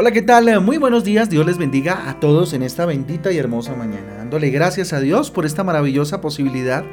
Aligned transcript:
Hola, 0.00 0.12
¿qué 0.12 0.22
tal? 0.22 0.60
Muy 0.60 0.78
buenos 0.78 1.02
días. 1.02 1.28
Dios 1.28 1.44
les 1.44 1.58
bendiga 1.58 2.08
a 2.08 2.20
todos 2.20 2.52
en 2.52 2.62
esta 2.62 2.86
bendita 2.86 3.32
y 3.32 3.36
hermosa 3.36 3.74
mañana. 3.74 4.14
Dándole 4.14 4.50
gracias 4.50 4.92
a 4.92 5.00
Dios 5.00 5.32
por 5.32 5.44
esta 5.44 5.64
maravillosa 5.64 6.20
posibilidad 6.20 6.84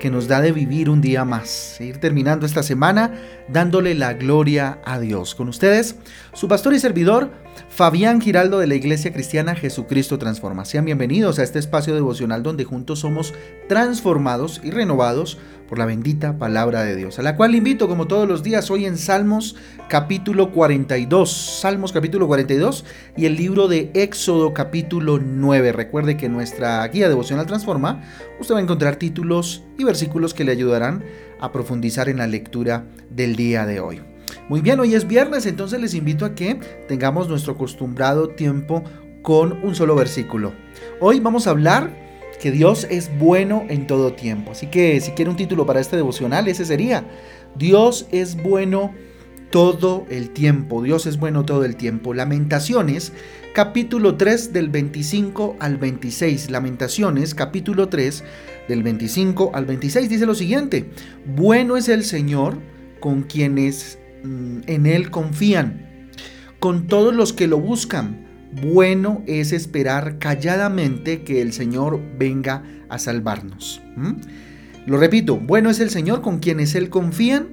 que 0.00 0.08
nos 0.08 0.26
da 0.26 0.40
de 0.40 0.52
vivir 0.52 0.88
un 0.88 1.02
día 1.02 1.26
más. 1.26 1.50
Seguir 1.50 1.98
terminando 1.98 2.46
esta 2.46 2.62
semana 2.62 3.12
dándole 3.46 3.94
la 3.94 4.14
gloria 4.14 4.78
a 4.86 4.98
Dios. 4.98 5.34
Con 5.34 5.50
ustedes, 5.50 5.96
su 6.32 6.48
pastor 6.48 6.72
y 6.72 6.78
servidor, 6.78 7.30
Fabián 7.68 8.20
Giraldo 8.20 8.58
de 8.58 8.66
la 8.66 8.74
Iglesia 8.74 9.12
Cristiana 9.12 9.54
Jesucristo 9.54 10.18
Transforma. 10.18 10.64
Sean 10.64 10.84
bienvenidos 10.84 11.38
a 11.38 11.42
este 11.42 11.58
espacio 11.58 11.94
devocional 11.94 12.42
donde 12.42 12.64
juntos 12.64 13.00
somos 13.00 13.34
transformados 13.68 14.60
y 14.64 14.70
renovados 14.70 15.38
por 15.68 15.78
la 15.78 15.86
bendita 15.86 16.38
palabra 16.38 16.84
de 16.84 16.96
Dios, 16.96 17.18
a 17.18 17.22
la 17.22 17.36
cual 17.36 17.54
invito 17.54 17.88
como 17.88 18.06
todos 18.06 18.28
los 18.28 18.42
días 18.42 18.70
hoy 18.70 18.86
en 18.86 18.96
Salmos 18.96 19.56
capítulo 19.88 20.52
42, 20.52 21.30
Salmos 21.60 21.92
capítulo 21.92 22.26
42 22.26 22.84
y 23.16 23.26
el 23.26 23.36
libro 23.36 23.68
de 23.68 23.90
Éxodo 23.94 24.54
capítulo 24.54 25.18
9. 25.18 25.72
Recuerde 25.72 26.16
que 26.16 26.26
en 26.26 26.32
nuestra 26.32 26.86
guía 26.88 27.08
devocional 27.08 27.46
Transforma 27.46 28.02
usted 28.40 28.54
va 28.54 28.58
a 28.58 28.62
encontrar 28.62 28.96
títulos 28.96 29.64
y 29.78 29.84
versículos 29.84 30.34
que 30.34 30.44
le 30.44 30.52
ayudarán 30.52 31.04
a 31.40 31.52
profundizar 31.52 32.08
en 32.08 32.18
la 32.18 32.26
lectura 32.26 32.86
del 33.10 33.36
día 33.36 33.66
de 33.66 33.80
hoy. 33.80 34.15
Muy 34.48 34.60
bien, 34.60 34.78
hoy 34.78 34.94
es 34.94 35.08
viernes, 35.08 35.44
entonces 35.44 35.80
les 35.80 35.94
invito 35.94 36.24
a 36.24 36.36
que 36.36 36.60
tengamos 36.86 37.28
nuestro 37.28 37.54
acostumbrado 37.54 38.28
tiempo 38.28 38.84
con 39.20 39.64
un 39.64 39.74
solo 39.74 39.96
versículo. 39.96 40.52
Hoy 41.00 41.18
vamos 41.18 41.48
a 41.48 41.50
hablar 41.50 41.90
que 42.40 42.52
Dios 42.52 42.86
es 42.88 43.10
bueno 43.18 43.64
en 43.68 43.88
todo 43.88 44.12
tiempo. 44.12 44.52
Así 44.52 44.68
que 44.68 45.00
si 45.00 45.10
quiere 45.12 45.32
un 45.32 45.36
título 45.36 45.66
para 45.66 45.80
este 45.80 45.96
devocional, 45.96 46.46
ese 46.46 46.64
sería, 46.64 47.04
Dios 47.56 48.06
es 48.12 48.40
bueno 48.40 48.94
todo 49.50 50.06
el 50.10 50.30
tiempo. 50.30 50.80
Dios 50.80 51.06
es 51.06 51.18
bueno 51.18 51.44
todo 51.44 51.64
el 51.64 51.74
tiempo. 51.74 52.14
Lamentaciones, 52.14 53.12
capítulo 53.52 54.16
3 54.16 54.52
del 54.52 54.68
25 54.68 55.56
al 55.58 55.76
26. 55.76 56.52
Lamentaciones, 56.52 57.34
capítulo 57.34 57.88
3 57.88 58.22
del 58.68 58.84
25 58.84 59.50
al 59.54 59.64
26 59.64 60.08
dice 60.08 60.24
lo 60.24 60.36
siguiente. 60.36 60.88
Bueno 61.34 61.76
es 61.76 61.88
el 61.88 62.04
Señor 62.04 62.58
con 63.00 63.24
quienes 63.24 63.98
en 64.66 64.86
Él 64.86 65.10
confían, 65.10 66.10
con 66.60 66.86
todos 66.86 67.14
los 67.14 67.32
que 67.32 67.46
lo 67.46 67.58
buscan 67.58 68.26
bueno 68.52 69.22
es 69.26 69.52
esperar 69.52 70.18
calladamente 70.18 71.22
que 71.22 71.42
el 71.42 71.52
Señor 71.52 72.00
venga 72.18 72.62
a 72.88 72.98
salvarnos. 72.98 73.82
Lo 74.86 74.98
repito, 74.98 75.36
bueno 75.36 75.70
es 75.70 75.80
el 75.80 75.90
Señor 75.90 76.22
con 76.22 76.38
quienes 76.38 76.74
Él 76.74 76.88
confían, 76.88 77.48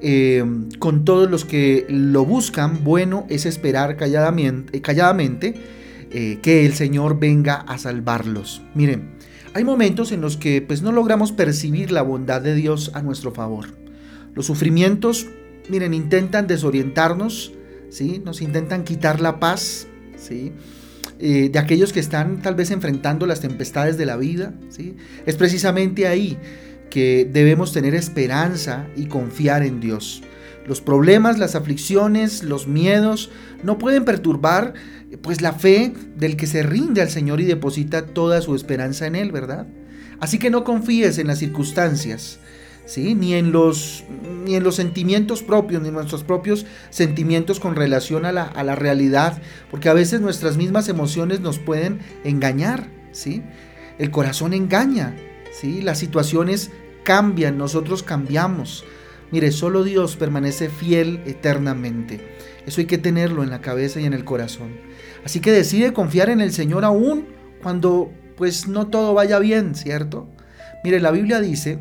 em, 0.00 0.70
con 0.78 1.04
todos 1.04 1.30
los 1.30 1.44
que 1.44 1.86
lo 1.88 2.24
buscan, 2.24 2.84
bueno 2.84 3.26
es 3.28 3.46
esperar 3.46 3.96
calladamente, 3.96 4.80
calladamente 4.80 5.54
eh, 6.10 6.38
que 6.42 6.64
el 6.64 6.74
Señor 6.74 7.18
venga 7.18 7.56
a 7.56 7.78
salvarlos. 7.78 8.62
Miren, 8.74 9.14
hay 9.54 9.64
momentos 9.64 10.12
en 10.12 10.20
los 10.20 10.36
que 10.36 10.62
pues 10.62 10.82
no 10.82 10.92
logramos 10.92 11.32
percibir 11.32 11.90
la 11.90 12.02
bondad 12.02 12.40
de 12.40 12.54
Dios 12.54 12.90
a 12.94 13.02
nuestro 13.02 13.32
favor. 13.32 13.76
Los 14.34 14.46
sufrimientos, 14.46 15.28
miren, 15.68 15.94
intentan 15.94 16.46
desorientarnos, 16.46 17.52
nos 18.24 18.42
intentan 18.42 18.84
quitar 18.84 19.20
la 19.20 19.38
paz, 19.38 19.86
¿sí? 20.16 20.52
Eh, 21.20 21.48
de 21.52 21.58
aquellos 21.58 21.92
que 21.92 22.00
están 22.00 22.42
tal 22.42 22.56
vez 22.56 22.70
enfrentando 22.72 23.24
las 23.26 23.40
tempestades 23.40 23.96
de 23.96 24.06
la 24.06 24.16
vida, 24.16 24.52
¿sí? 24.68 24.96
Es 25.26 25.36
precisamente 25.36 26.08
ahí 26.08 26.36
que 26.90 27.28
debemos 27.30 27.72
tener 27.72 27.94
esperanza 27.94 28.86
y 28.96 29.06
confiar 29.06 29.62
en 29.62 29.80
Dios. 29.80 30.22
Los 30.66 30.80
problemas, 30.80 31.38
las 31.38 31.54
aflicciones, 31.54 32.42
los 32.42 32.66
miedos 32.66 33.30
no 33.62 33.78
pueden 33.78 34.04
perturbar 34.04 34.74
pues 35.22 35.40
la 35.40 35.52
fe 35.52 35.92
del 36.16 36.36
que 36.36 36.46
se 36.46 36.62
rinde 36.62 37.02
al 37.02 37.10
Señor 37.10 37.40
y 37.40 37.44
deposita 37.44 38.06
toda 38.06 38.40
su 38.40 38.54
esperanza 38.54 39.06
en 39.06 39.14
él, 39.14 39.30
¿verdad? 39.30 39.66
Así 40.20 40.38
que 40.38 40.50
no 40.50 40.64
confíes 40.64 41.18
en 41.18 41.26
las 41.26 41.38
circunstancias, 41.38 42.38
ni, 42.96 43.34
en 43.34 43.52
los, 43.52 44.04
ni 44.44 44.56
en 44.56 44.62
los 44.62 44.76
sentimientos 44.76 45.42
propios, 45.42 45.82
ni 45.82 45.88
en 45.88 45.94
nuestros 45.94 46.22
propios 46.22 46.66
sentimientos 46.90 47.60
con 47.60 47.76
relación 47.76 48.26
a 48.26 48.32
la, 48.32 48.44
a 48.44 48.62
la, 48.62 48.74
realidad, 48.74 49.40
porque 49.70 49.88
a 49.88 49.94
veces 49.94 50.20
nuestras 50.20 50.56
mismas 50.56 50.88
emociones 50.88 51.40
nos 51.40 51.58
pueden 51.58 52.00
engañar. 52.24 52.88
¿sí? 53.12 53.42
El 53.98 54.10
corazón 54.10 54.52
engaña, 54.52 55.16
¿sí? 55.52 55.80
las 55.80 55.98
situaciones 55.98 56.70
cambian, 57.04 57.56
nosotros 57.56 58.02
cambiamos. 58.02 58.84
Mire, 59.30 59.50
solo 59.50 59.82
Dios 59.82 60.16
permanece 60.16 60.68
fiel 60.68 61.20
eternamente. 61.26 62.20
Eso 62.66 62.80
hay 62.80 62.86
que 62.86 62.98
tenerlo 62.98 63.42
en 63.42 63.50
la 63.50 63.60
cabeza 63.60 64.00
y 64.00 64.04
en 64.04 64.14
el 64.14 64.24
corazón. 64.24 64.76
Así 65.24 65.40
que 65.40 65.52
decide 65.52 65.92
confiar 65.92 66.28
en 66.28 66.40
el 66.40 66.52
Señor 66.52 66.84
aún 66.84 67.26
cuando 67.62 68.12
pues 68.36 68.68
no 68.68 68.88
todo 68.88 69.14
vaya 69.14 69.38
bien, 69.38 69.74
¿cierto? 69.74 70.28
Mire, 70.82 71.00
la 71.00 71.10
Biblia 71.10 71.40
dice 71.40 71.78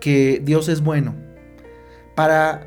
que 0.00 0.40
Dios 0.44 0.68
es 0.68 0.80
bueno. 0.82 1.14
Para, 2.14 2.66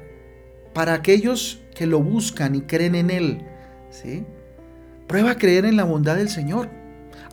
para 0.73 0.93
aquellos 0.93 1.61
que 1.75 1.85
lo 1.85 2.01
buscan 2.01 2.55
y 2.55 2.61
creen 2.61 2.95
en 2.95 3.09
Él, 3.09 3.41
¿sí? 3.89 4.23
Prueba 5.07 5.31
a 5.31 5.37
creer 5.37 5.65
en 5.65 5.75
la 5.75 5.83
bondad 5.83 6.15
del 6.15 6.29
Señor. 6.29 6.69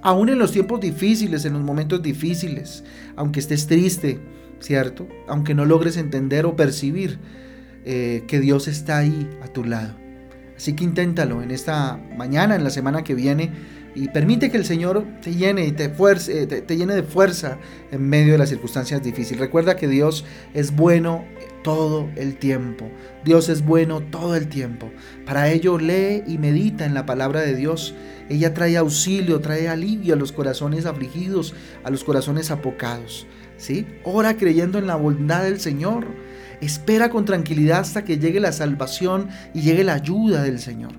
Aún 0.03 0.28
en 0.28 0.39
los 0.39 0.53
tiempos 0.53 0.81
difíciles, 0.81 1.44
en 1.44 1.53
los 1.53 1.62
momentos 1.62 2.03
difíciles, 2.03 2.84
aunque 3.16 3.41
estés 3.41 3.66
triste, 3.66 4.19
¿cierto? 4.59 5.06
Aunque 5.28 5.55
no 5.55 5.65
logres 5.65 5.97
entender 5.97 6.47
o 6.47 6.56
percibir 6.56 7.19
eh, 7.84 8.25
que 8.27 8.41
Dios 8.41 8.69
está 8.69 8.99
ahí 8.99 9.28
a 9.43 9.49
tu 9.49 9.65
lado. 9.65 9.94
Así 10.56 10.75
que 10.75 10.84
inténtalo 10.84 11.43
en 11.43 11.50
esta 11.50 11.99
mañana, 12.16 12.55
en 12.55 12.65
la 12.65 12.71
semana 12.71 13.03
que 13.03 13.15
viene 13.15 13.50
y 13.95 14.09
permite 14.09 14.51
que 14.51 14.56
el 14.56 14.65
Señor 14.65 15.05
te 15.21 15.34
llene 15.34 15.67
y 15.67 15.73
te, 15.73 15.89
fuerce, 15.89 16.47
te, 16.47 16.77
llene 16.77 16.95
de 16.95 17.03
fuerza 17.03 17.59
en 17.91 18.09
medio 18.09 18.33
de 18.33 18.39
las 18.39 18.49
circunstancias 18.49 19.03
difíciles. 19.03 19.41
Recuerda 19.41 19.77
que 19.77 19.89
Dios 19.89 20.25
es 20.55 20.75
bueno 20.75 21.25
todo 21.65 22.09
el 22.17 22.37
tiempo. 22.37 22.89
Dios 23.25 23.49
es 23.49 23.65
bueno 23.65 24.01
todo 24.01 24.37
el 24.37 24.49
tiempo. 24.49 24.91
Para 25.27 25.51
ello 25.51 25.78
lee 25.78 26.23
y 26.27 26.39
medita 26.39 26.87
en 26.87 26.95
la 26.95 27.05
palabra 27.05 27.41
de 27.41 27.56
Dios. 27.56 27.95
Ella 28.28 28.55
trae 28.55 28.77
auxilio, 28.77 29.41
trae 29.41 29.69
alivio 29.69 30.15
a 30.15 30.17
los 30.17 30.33
corazones 30.33 30.87
afligidos, 30.87 31.55
a 31.83 31.91
los 31.91 32.05
corazones 32.05 32.51
apocados. 32.53 33.27
¿sí? 33.57 33.87
Ora 34.05 34.37
creyendo 34.37 34.78
en 34.78 34.87
la 34.87 34.97
bondad 34.97 35.43
del 35.43 35.59
Señor. 35.59 36.07
Espera 36.61 37.11
con 37.11 37.25
tranquilidad 37.25 37.81
hasta 37.81 38.05
que 38.05 38.19
llegue 38.19 38.39
la 38.39 38.53
salvación 38.53 39.31
y 39.53 39.62
llegue 39.62 39.83
la 39.83 39.95
ayuda 39.95 40.43
del 40.43 40.61
Señor 40.61 40.93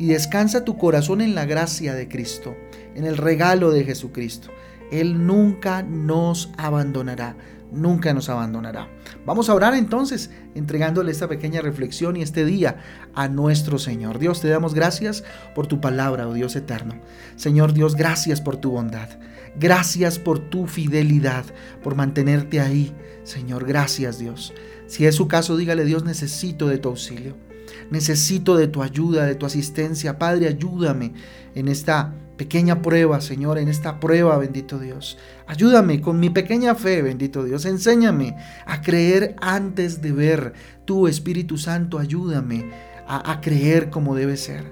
y 0.00 0.06
descansa 0.06 0.64
tu 0.64 0.78
corazón 0.78 1.20
en 1.20 1.34
la 1.34 1.44
gracia 1.44 1.92
de 1.92 2.08
Cristo, 2.08 2.56
en 2.94 3.04
el 3.04 3.18
regalo 3.18 3.70
de 3.70 3.84
Jesucristo. 3.84 4.48
Él 4.90 5.26
nunca 5.26 5.82
nos 5.82 6.50
abandonará, 6.56 7.36
nunca 7.70 8.14
nos 8.14 8.30
abandonará. 8.30 8.88
Vamos 9.26 9.50
a 9.50 9.54
orar 9.54 9.74
entonces, 9.74 10.30
entregándole 10.54 11.12
esta 11.12 11.28
pequeña 11.28 11.60
reflexión 11.60 12.16
y 12.16 12.22
este 12.22 12.46
día 12.46 12.78
a 13.14 13.28
nuestro 13.28 13.78
Señor. 13.78 14.18
Dios, 14.18 14.40
te 14.40 14.48
damos 14.48 14.72
gracias 14.72 15.22
por 15.54 15.66
tu 15.66 15.82
palabra, 15.82 16.26
oh 16.26 16.32
Dios 16.32 16.56
eterno. 16.56 16.94
Señor 17.36 17.74
Dios, 17.74 17.94
gracias 17.94 18.40
por 18.40 18.56
tu 18.56 18.70
bondad. 18.70 19.10
Gracias 19.54 20.18
por 20.18 20.38
tu 20.38 20.66
fidelidad, 20.66 21.44
por 21.82 21.94
mantenerte 21.94 22.58
ahí. 22.58 22.94
Señor, 23.24 23.66
gracias 23.66 24.18
Dios. 24.18 24.54
Si 24.86 25.04
es 25.04 25.14
su 25.14 25.28
caso, 25.28 25.58
dígale 25.58 25.84
Dios, 25.84 26.04
necesito 26.04 26.68
de 26.68 26.78
tu 26.78 26.88
auxilio. 26.88 27.49
Necesito 27.90 28.56
de 28.56 28.68
tu 28.68 28.82
ayuda, 28.82 29.26
de 29.26 29.34
tu 29.34 29.46
asistencia. 29.46 30.18
Padre, 30.18 30.48
ayúdame 30.48 31.12
en 31.54 31.68
esta 31.68 32.14
pequeña 32.36 32.80
prueba, 32.80 33.20
Señor, 33.20 33.58
en 33.58 33.68
esta 33.68 34.00
prueba, 34.00 34.38
bendito 34.38 34.78
Dios. 34.78 35.18
Ayúdame 35.46 36.00
con 36.00 36.18
mi 36.18 36.30
pequeña 36.30 36.74
fe, 36.74 37.02
bendito 37.02 37.44
Dios. 37.44 37.64
Enséñame 37.66 38.36
a 38.66 38.80
creer 38.80 39.36
antes 39.40 40.00
de 40.00 40.12
ver. 40.12 40.52
Tu 40.84 41.06
Espíritu 41.06 41.58
Santo, 41.58 41.98
ayúdame 41.98 42.70
a, 43.06 43.32
a 43.32 43.40
creer 43.40 43.90
como 43.90 44.14
debe 44.14 44.36
ser. 44.36 44.64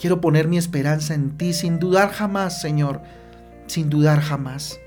Quiero 0.00 0.20
poner 0.20 0.48
mi 0.48 0.56
esperanza 0.56 1.14
en 1.14 1.36
ti 1.36 1.52
sin 1.52 1.78
dudar 1.78 2.10
jamás, 2.10 2.60
Señor, 2.60 3.02
sin 3.66 3.90
dudar 3.90 4.20
jamás. 4.20 4.78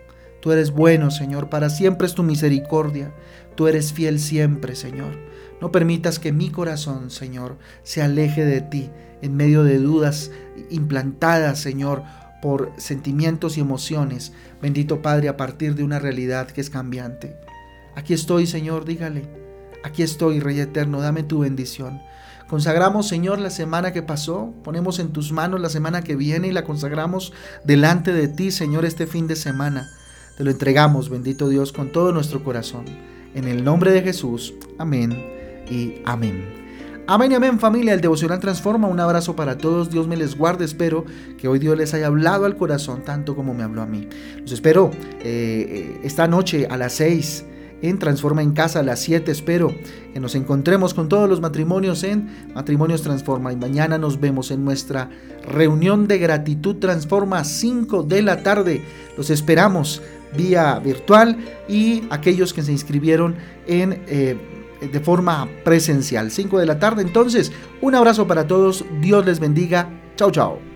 Tú 0.42 0.52
eres 0.52 0.72
bueno, 0.72 1.12
Señor, 1.12 1.50
para 1.50 1.70
siempre 1.70 2.06
es 2.06 2.16
tu 2.16 2.24
misericordia. 2.24 3.14
Tú 3.56 3.68
eres 3.68 3.94
fiel 3.94 4.20
siempre, 4.20 4.76
Señor. 4.76 5.18
No 5.64 5.72
permitas 5.72 6.20
que 6.20 6.34
mi 6.34 6.50
corazón, 6.50 7.10
Señor, 7.10 7.56
se 7.84 8.02
aleje 8.02 8.44
de 8.44 8.60
ti 8.60 8.90
en 9.22 9.38
medio 9.38 9.64
de 9.64 9.80
dudas 9.80 10.30
implantadas, 10.70 11.58
Señor, 11.58 12.04
por 12.42 12.74
sentimientos 12.76 13.58
y 13.58 13.62
emociones. 13.62 14.34
Bendito 14.62 15.02
Padre, 15.02 15.30
a 15.30 15.38
partir 15.38 15.76
de 15.76 15.86
una 15.86 16.00
realidad 16.00 16.48
que 16.48 16.60
es 16.60 16.70
cambiante. 16.70 17.38
Aquí 17.96 18.14
estoy, 18.14 18.46
Señor, 18.46 18.84
dígale. 18.84 19.24
Aquí 19.86 20.04
estoy, 20.04 20.42
Rey 20.42 20.60
Eterno, 20.60 21.00
dame 21.00 21.24
tu 21.24 21.40
bendición. 21.40 22.02
Consagramos, 22.50 23.08
Señor, 23.08 23.40
la 23.40 23.50
semana 23.50 23.94
que 23.94 24.04
pasó, 24.04 24.54
ponemos 24.66 25.00
en 25.00 25.14
tus 25.14 25.32
manos 25.32 25.62
la 25.62 25.70
semana 25.70 26.02
que 26.02 26.18
viene 26.18 26.50
y 26.50 26.52
la 26.52 26.66
consagramos 26.66 27.32
delante 27.64 28.12
de 28.12 28.28
ti, 28.28 28.52
Señor, 28.52 28.84
este 28.84 29.08
fin 29.08 29.28
de 29.28 29.38
semana. 29.38 29.90
Te 30.36 30.44
lo 30.44 30.52
entregamos, 30.52 31.08
bendito 31.08 31.48
Dios, 31.48 31.72
con 31.72 31.94
todo 31.94 32.12
nuestro 32.12 32.44
corazón. 32.44 32.84
En 33.34 33.48
el 33.48 33.64
nombre 33.64 33.94
de 33.94 34.02
Jesús. 34.02 34.56
Amén 34.78 35.42
y 35.70 35.96
amén. 36.06 36.64
Amén 37.06 37.34
y 37.34 37.36
amén 37.36 37.60
familia, 37.60 37.94
el 37.94 38.00
devocional 38.00 38.40
transforma. 38.40 38.88
Un 38.88 39.00
abrazo 39.02 39.36
para 39.36 39.58
todos, 39.58 39.90
Dios 39.90 40.08
me 40.08 40.16
les 40.16 40.38
guarde. 40.38 40.64
Espero 40.64 41.04
que 41.38 41.50
hoy 41.50 41.60
Dios 41.60 41.78
les 41.78 41.94
haya 41.94 42.08
hablado 42.08 42.46
al 42.46 42.56
corazón 42.56 43.02
tanto 43.04 43.36
como 43.36 43.54
me 43.54 43.64
habló 43.64 43.82
a 43.82 43.86
mí. 43.86 44.08
Los 44.40 44.54
espero 44.54 44.92
eh, 45.20 46.00
esta 46.04 46.30
noche 46.30 46.66
a 46.70 46.78
las 46.78 46.94
6 46.94 47.46
en 47.82 48.00
Transforma 48.00 48.42
en 48.42 48.54
Casa 48.54 48.80
a 48.80 48.84
las 48.84 49.02
7. 49.02 49.30
Espero 49.30 49.76
que 50.14 50.20
nos 50.22 50.34
encontremos 50.36 50.94
con 50.94 51.10
todos 51.10 51.30
los 51.30 51.42
matrimonios 51.42 52.04
en 52.04 52.30
Matrimonios 52.56 53.02
Transforma. 53.02 53.52
Y 53.52 53.58
mañana 53.58 53.98
nos 53.98 54.22
vemos 54.22 54.50
en 54.52 54.64
nuestra 54.64 55.10
reunión 55.46 56.08
de 56.08 56.20
gratitud 56.20 56.78
Transforma 56.78 57.44
5 57.44 58.04
de 58.04 58.22
la 58.22 58.44
tarde. 58.44 58.82
Los 59.18 59.30
esperamos 59.30 60.02
vía 60.38 60.80
virtual 60.80 61.38
y 61.68 62.04
aquellos 62.10 62.54
que 62.54 62.64
se 62.64 62.72
inscribieron 62.72 63.36
en... 63.68 64.02
Eh, 64.08 64.53
de 64.88 65.00
forma 65.00 65.50
presencial. 65.64 66.32
5 66.32 66.60
de 66.60 66.66
la 66.66 66.80
tarde. 66.80 67.02
Entonces, 67.02 67.52
un 67.82 67.96
abrazo 67.96 68.28
para 68.28 68.48
todos. 68.48 68.86
Dios 69.02 69.26
les 69.26 69.40
bendiga. 69.40 69.90
Chao, 70.16 70.32
chao. 70.32 70.73